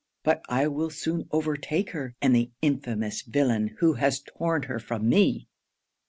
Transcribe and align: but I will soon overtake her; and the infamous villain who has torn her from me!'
but 0.23 0.41
I 0.49 0.67
will 0.67 0.89
soon 0.89 1.27
overtake 1.31 1.91
her; 1.91 2.15
and 2.23 2.35
the 2.35 2.49
infamous 2.63 3.21
villain 3.21 3.75
who 3.81 3.93
has 3.93 4.19
torn 4.19 4.63
her 4.63 4.79
from 4.79 5.07
me!' 5.07 5.47